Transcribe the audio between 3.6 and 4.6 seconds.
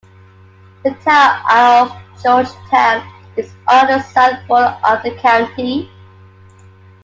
on the south